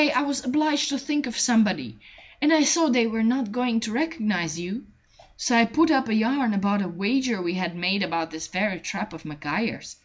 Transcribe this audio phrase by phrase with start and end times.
[0.00, 1.98] I was obliged to think of somebody,
[2.40, 4.86] and I saw they were not going to recognize you.
[5.36, 8.78] So I put up a yarn about a wager we had made about this very
[8.78, 9.96] trap of Maguire's.